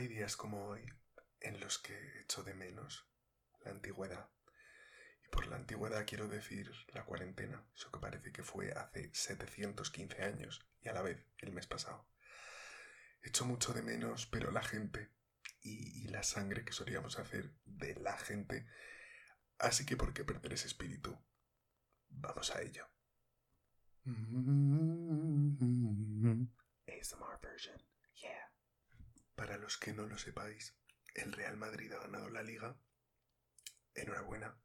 [0.00, 0.80] Hay días como hoy
[1.40, 3.06] en los que echo de menos
[3.62, 4.30] la antigüedad.
[5.22, 10.22] Y por la antigüedad quiero decir la cuarentena, eso que parece que fue hace 715
[10.22, 12.08] años y a la vez el mes pasado.
[13.20, 15.10] Echo mucho de menos, pero la gente
[15.60, 18.66] y, y la sangre que solíamos hacer de la gente.
[19.58, 21.22] Así que, ¿por qué perder ese espíritu?
[22.08, 22.88] Vamos a ello.
[26.86, 27.89] ASMR version.
[29.40, 30.76] Para los que no lo sepáis,
[31.14, 32.78] el Real Madrid ha ganado la liga.
[33.94, 34.60] Enhorabuena.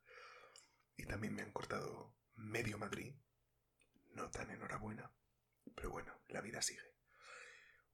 [0.97, 3.15] Y también me han cortado medio Madrid.
[4.15, 5.13] No tan enhorabuena.
[5.77, 6.93] Pero bueno, la vida sigue.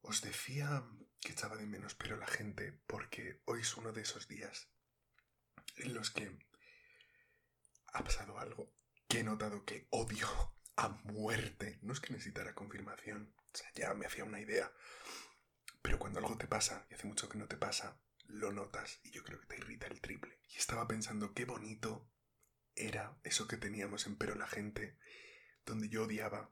[0.01, 0.83] Os decía
[1.19, 4.67] que echaba de menos, pero la gente, porque hoy es uno de esos días
[5.75, 6.35] en los que
[7.93, 8.73] ha pasado algo
[9.07, 10.27] que he notado que odio
[10.77, 11.77] a muerte.
[11.83, 14.73] No es que necesitara confirmación, o sea, ya me hacía una idea.
[15.81, 19.11] Pero cuando algo te pasa, y hace mucho que no te pasa, lo notas y
[19.11, 20.39] yo creo que te irrita el triple.
[20.49, 22.09] Y estaba pensando qué bonito
[22.75, 24.97] era eso que teníamos en Pero la gente,
[25.65, 26.51] donde yo odiaba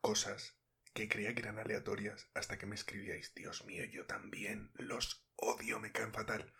[0.00, 0.58] cosas
[0.92, 5.78] que creía que eran aleatorias hasta que me escribíais, Dios mío, yo también los odio,
[5.78, 6.54] me caen fatal.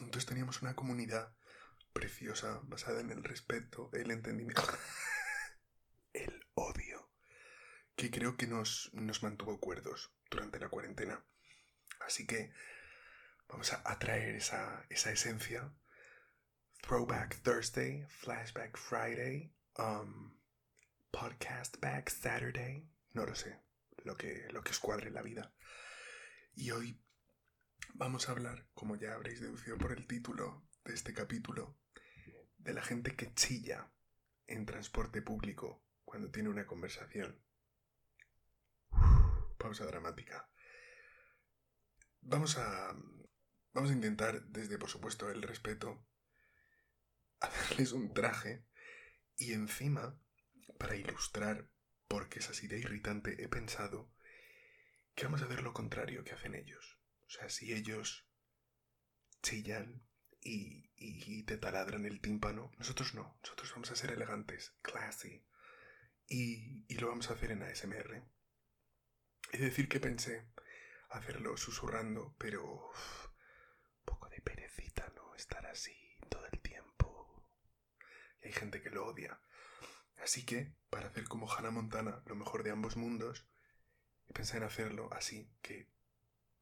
[0.00, 1.34] Entonces teníamos una comunidad
[1.92, 4.62] preciosa, basada en el respeto, el entendimiento,
[6.14, 6.46] el
[8.00, 11.22] que creo que nos, nos mantuvo cuerdos durante la cuarentena.
[12.06, 12.50] Así que
[13.46, 15.70] vamos a atraer esa, esa esencia.
[16.80, 20.34] Throwback Thursday, Flashback Friday, um,
[21.10, 23.60] Podcast Back Saturday, no lo sé,
[23.98, 25.52] lo que, lo que escuadre la vida.
[26.54, 26.98] Y hoy
[27.92, 31.76] vamos a hablar, como ya habréis deducido por el título de este capítulo,
[32.56, 33.92] de la gente que chilla
[34.46, 37.38] en transporte público cuando tiene una conversación.
[39.60, 40.50] Pausa dramática.
[42.22, 42.96] Vamos a.
[43.72, 46.04] Vamos a intentar, desde por supuesto el respeto,
[47.40, 48.66] hacerles un traje
[49.36, 50.18] y encima,
[50.78, 51.70] para ilustrar
[52.08, 54.12] por qué es así de irritante, he pensado
[55.14, 56.98] que vamos a hacer lo contrario que hacen ellos.
[57.26, 58.26] O sea, si ellos
[59.42, 60.02] chillan
[60.42, 62.72] y, te taladran el tímpano.
[62.78, 65.44] Nosotros no, nosotros vamos a ser elegantes, classy.
[66.26, 68.24] Y, y lo vamos a hacer en ASMR.
[69.50, 70.46] Es decir, que pensé
[71.10, 72.62] hacerlo susurrando, pero...
[72.64, 75.34] un poco de perecita, ¿no?
[75.34, 75.94] Estar así
[76.28, 77.44] todo el tiempo.
[78.42, 79.40] Y hay gente que lo odia.
[80.22, 83.48] Así que, para hacer como Hannah Montana, lo mejor de ambos mundos,
[84.28, 85.88] he pensado en hacerlo así, que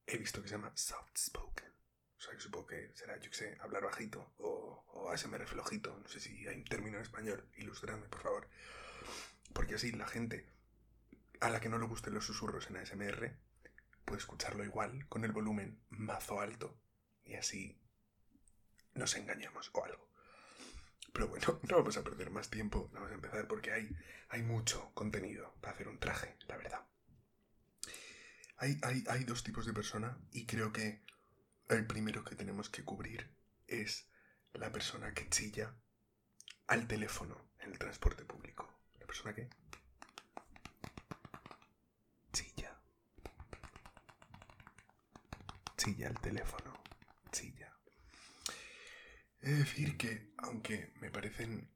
[0.06, 1.68] he visto que se llama soft spoken.
[2.16, 5.96] O sea, que supongo que será, yo que sé, hablar bajito o, o ASMR flojito.
[5.98, 7.48] No sé si hay un término en español.
[7.56, 8.48] Ilustradme, por favor.
[9.52, 10.57] Porque así la gente
[11.40, 13.36] a la que no le gusten los susurros en ASMR
[14.04, 16.80] puede escucharlo igual, con el volumen mazo alto.
[17.24, 17.78] Y así
[18.94, 20.08] nos engañamos o algo.
[21.12, 22.90] Pero bueno, no vamos a perder más tiempo.
[22.92, 23.94] Vamos a empezar porque hay,
[24.30, 26.86] hay mucho contenido para hacer un traje, la verdad.
[28.56, 31.02] Hay, hay, hay dos tipos de persona y creo que
[31.68, 33.30] el primero que tenemos que cubrir
[33.66, 34.08] es
[34.54, 35.74] la persona que chilla
[36.66, 38.80] al teléfono en el transporte público.
[38.98, 39.48] La persona que
[42.32, 42.80] chilla.
[45.88, 46.82] Chilla al teléfono.
[47.32, 47.74] Chilla.
[49.40, 51.74] Es decir que, aunque me parecen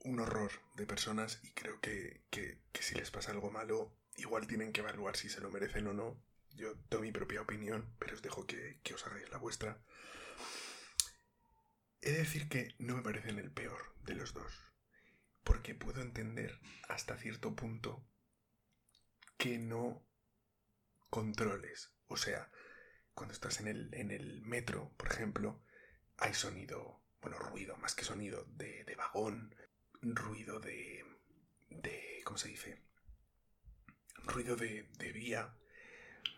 [0.00, 4.48] un horror de personas y creo que, que, que si les pasa algo malo, igual
[4.48, 6.20] tienen que evaluar si se lo merecen o no,
[6.56, 9.80] yo doy mi propia opinión, pero os dejo que, os hagáis la vuestra.
[12.00, 14.52] He de decir que no me parecen el peor de los dos,
[15.44, 18.04] porque puedo entender hasta cierto punto
[19.38, 20.04] que no
[21.08, 21.92] controles.
[22.08, 22.50] O sea,
[23.14, 25.62] cuando estás en el, en el metro, por ejemplo,
[26.16, 29.54] hay sonido, bueno, ruido, más que sonido, de, de vagón,
[30.02, 31.04] ruido de,
[31.70, 32.82] de, ¿cómo se dice?
[34.24, 35.56] Ruido de, de vía,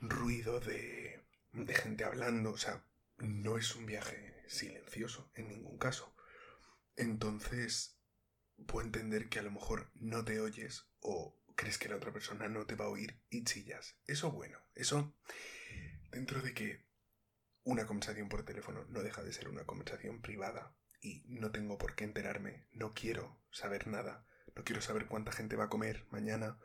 [0.00, 2.84] ruido de, de gente hablando, o sea,
[3.18, 6.14] no es un viaje silencioso en ningún caso.
[6.96, 7.98] Entonces,
[8.66, 12.48] puedo entender que a lo mejor no te oyes o crees que la otra persona
[12.48, 13.96] no te va a oír y chillas.
[14.06, 15.14] Eso bueno, eso
[16.26, 16.84] dentro de que
[17.62, 21.94] una conversación por teléfono no deja de ser una conversación privada y no tengo por
[21.94, 24.26] qué enterarme, no quiero saber nada,
[24.56, 26.58] no quiero saber cuánta gente va a comer mañana,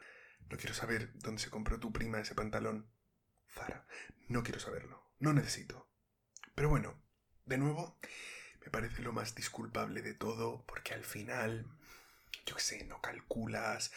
[0.50, 2.92] no quiero saber dónde se compró tu prima ese pantalón,
[3.54, 3.86] Zara.
[4.30, 5.13] No quiero saberlo.
[5.19, 5.88] No necesito.
[6.56, 7.00] Pero bueno,
[7.46, 8.00] de nuevo,
[8.66, 11.68] me parece lo más disculpable de todo porque al final
[12.45, 13.92] yo qué sé, no calculas,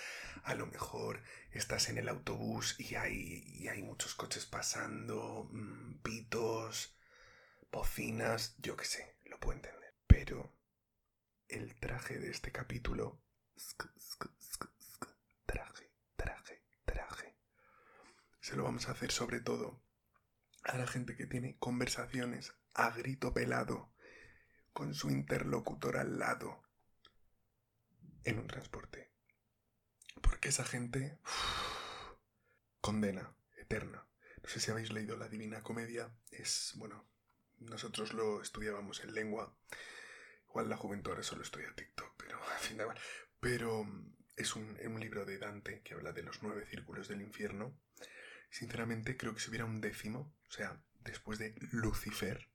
[0.44, 1.22] a lo mejor
[1.52, 6.96] estás en el autobús y hay, y hay muchos coches pasando, mm, pitos,
[7.70, 9.94] bocinas, yo qué sé, lo puedo entender.
[10.06, 10.56] Pero
[11.48, 13.20] el traje de este capítulo...
[15.46, 17.36] Traje, traje, traje.
[18.40, 19.82] Se lo vamos a hacer sobre todo
[20.64, 23.92] a la gente que tiene conversaciones a grito pelado
[24.72, 26.63] con su interlocutor al lado
[28.24, 29.10] en un transporte.
[30.22, 31.18] Porque esa gente
[32.80, 34.06] condena eterna.
[34.42, 36.14] No sé si habéis leído La Divina Comedia.
[36.30, 37.08] Es, bueno,
[37.58, 39.56] nosotros lo estudiábamos en lengua.
[40.48, 42.86] Igual la juventud ahora solo estudia TikTok, pero al fin de
[43.40, 43.86] Pero
[44.36, 47.78] es un, un libro de Dante que habla de los nueve círculos del infierno.
[48.50, 52.48] Sinceramente creo que si hubiera un décimo, o sea, después de Lucifer,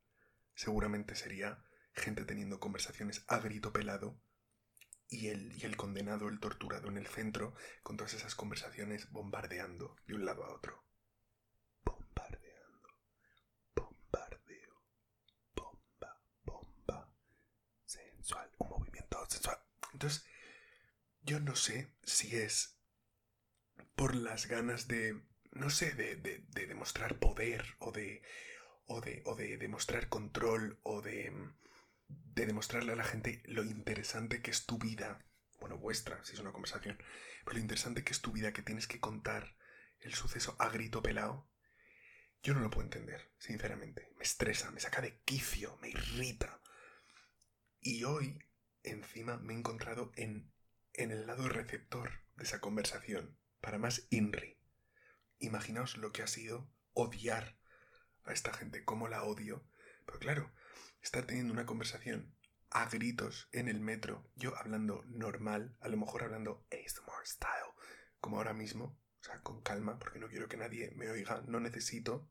[0.55, 1.63] seguramente sería
[1.93, 4.21] gente teniendo conversaciones a grito pelado
[5.09, 9.95] y el, y el condenado, el torturado en el centro, con todas esas conversaciones bombardeando
[10.05, 10.85] de un lado a otro.
[11.83, 12.89] Bombardeando.
[13.75, 14.83] Bombardeo.
[15.55, 16.21] Bomba.
[16.43, 17.11] Bomba.
[17.85, 18.51] Sensual.
[18.59, 19.59] Un movimiento sensual.
[19.93, 20.25] Entonces,
[21.21, 22.77] yo no sé si es
[23.95, 25.19] por las ganas de,
[25.51, 28.21] no sé, de, de, de demostrar poder o de,
[28.85, 31.33] o de, o de demostrar control o de
[32.39, 35.25] de demostrarle a la gente lo interesante que es tu vida,
[35.59, 36.97] bueno, vuestra, si es una conversación,
[37.43, 39.57] pero lo interesante que es tu vida, que tienes que contar
[39.99, 41.49] el suceso a grito pelado,
[42.41, 44.13] yo no lo puedo entender, sinceramente.
[44.15, 46.61] Me estresa, me saca de quicio, me irrita.
[47.81, 48.39] Y hoy,
[48.83, 50.53] encima, me he encontrado en,
[50.93, 54.57] en el lado receptor de esa conversación, para más INRI.
[55.39, 57.59] Imaginaos lo que ha sido odiar
[58.23, 59.67] a esta gente, cómo la odio.
[60.05, 60.53] Pero claro,
[61.01, 62.35] estar teniendo una conversación
[62.71, 67.73] a gritos en el metro, yo hablando normal, a lo mejor hablando ASMR style,
[68.19, 71.59] como ahora mismo, o sea, con calma, porque no quiero que nadie me oiga, no
[71.59, 72.29] necesito.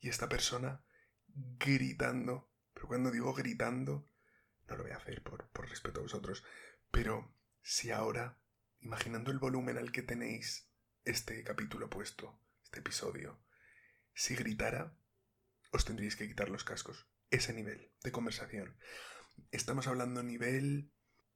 [0.00, 0.84] Y esta persona
[1.26, 4.10] gritando, pero cuando digo gritando,
[4.66, 6.44] no lo voy a hacer por, por respeto a vosotros,
[6.90, 8.38] pero si ahora,
[8.80, 10.68] imaginando el volumen al que tenéis
[11.04, 13.40] este capítulo puesto, este episodio,
[14.14, 14.96] si gritara,
[15.70, 18.76] os tendríais que quitar los cascos ese nivel de conversación.
[19.50, 20.92] Estamos hablando a nivel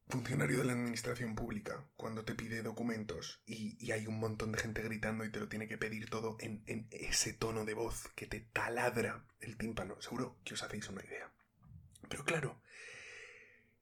[0.08, 4.82] funcionario de la administración pública, cuando te pide documentos y, hay un montón de gente
[4.82, 8.26] gritando y te lo tiene que pedir todo en, en ese tono de voz que
[8.26, 10.00] te taladra el tímpano.
[10.00, 11.32] Seguro que os hacéis una idea.
[12.08, 12.62] Pero claro,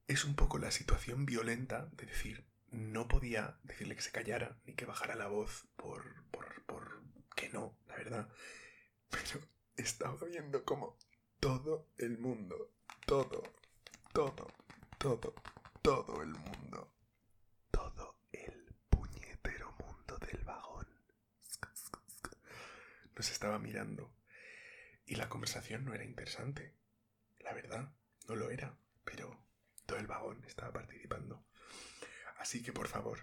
[0.06, 4.75] es un poco la situación violenta de decir, no podía decirle que se callara ni
[4.75, 7.02] que bajara la voz por, por, por
[7.37, 8.28] que no, la verdad.
[9.10, 9.46] Pero
[9.76, 10.96] estaba viendo como
[11.44, 12.73] todo el mundo,
[13.05, 13.43] todo,
[14.14, 14.46] todo,
[14.96, 15.35] todo,
[15.82, 16.94] todo el mundo,
[17.70, 20.88] todo el puñetero mundo del vagón.
[23.14, 24.17] Nos estaba mirando.
[25.05, 26.79] Y la conversación no era interesante.
[27.41, 27.93] La verdad,
[28.26, 28.79] no lo era.
[29.05, 29.46] Pero
[29.85, 31.44] todo el vagón estaba participando.
[32.38, 33.19] Así que por favor,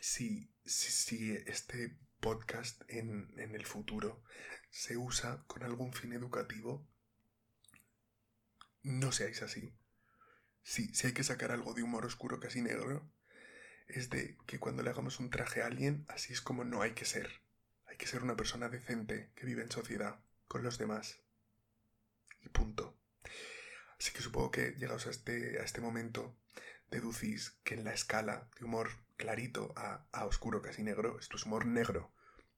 [0.00, 4.24] si, si, este podcast en, en el futuro
[4.70, 6.88] se usa con algún fin educativo,
[8.84, 9.74] no seáis así.
[10.62, 13.10] Si, si hay que sacar algo de humor oscuro casi negro,
[13.88, 16.92] es de que cuando le hagamos un traje a alguien, así es como no hay
[16.92, 17.42] que ser.
[17.86, 21.20] Hay que ser una persona decente que vive en sociedad con los demás.
[22.40, 22.96] Y punto.
[23.98, 26.36] Así que supongo que llegados a este, a este momento,
[26.90, 31.44] deducís que en la escala de humor clarito a, a oscuro casi negro, esto es
[31.44, 32.12] humor negro.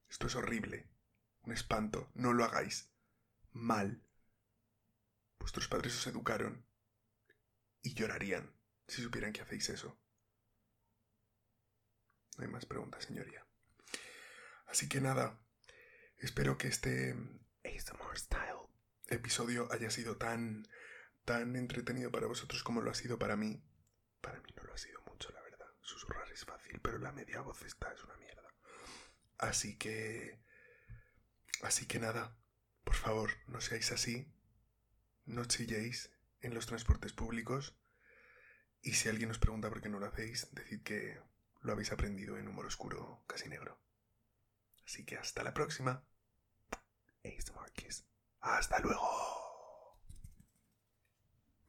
[0.09, 0.87] Esto es horrible.
[1.43, 2.09] Un espanto.
[2.13, 2.89] No lo hagáis.
[3.51, 4.01] Mal.
[5.39, 6.65] Vuestros padres os educaron
[7.81, 8.53] y llorarían
[8.87, 9.99] si supieran que hacéis eso.
[12.37, 13.45] No hay más preguntas, señoría.
[14.67, 15.39] Así que nada,
[16.17, 17.15] espero que este
[17.63, 18.67] ASMR Style
[19.07, 20.67] episodio haya sido tan,
[21.25, 23.63] tan entretenido para vosotros como lo ha sido para mí.
[24.21, 25.67] Para mí no lo ha sido mucho, la verdad.
[25.81, 28.53] Susurrar es fácil, pero la media voz esta es una mierda.
[29.37, 30.43] Así que...
[31.63, 32.37] Así que nada,
[32.83, 34.31] por favor, no seáis así
[35.27, 37.77] no chilléis en los transportes públicos
[38.81, 41.19] y si alguien os pregunta por qué no lo hacéis, decid que
[41.61, 43.79] lo habéis aprendido en humor oscuro casi negro.
[44.85, 46.03] Así que hasta la próxima.
[47.23, 48.05] Ace Marquis.
[48.39, 49.46] Hasta luego.